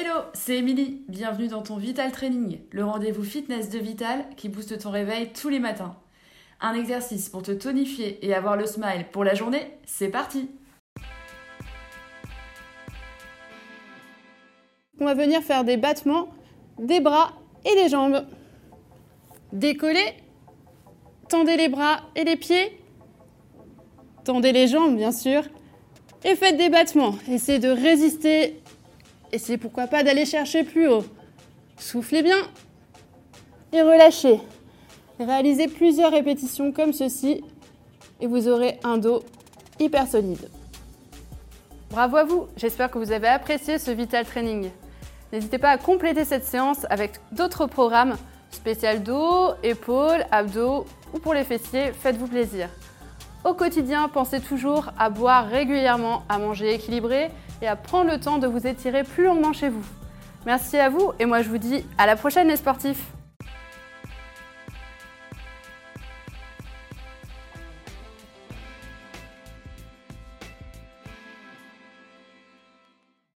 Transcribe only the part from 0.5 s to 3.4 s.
Émilie. Bienvenue dans ton Vital Training, le rendez-vous